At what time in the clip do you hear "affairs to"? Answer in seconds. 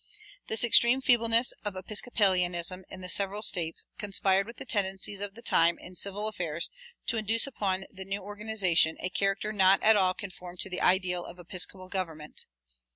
6.27-7.17